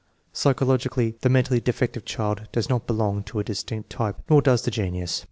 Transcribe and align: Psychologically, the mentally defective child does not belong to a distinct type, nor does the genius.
Psychologically, 0.33 1.15
the 1.21 1.29
mentally 1.29 1.59
defective 1.59 2.05
child 2.05 2.47
does 2.51 2.69
not 2.69 2.87
belong 2.87 3.21
to 3.25 3.37
a 3.37 3.43
distinct 3.43 3.91
type, 3.91 4.15
nor 4.27 4.41
does 4.41 4.63
the 4.63 4.71
genius. 4.71 5.19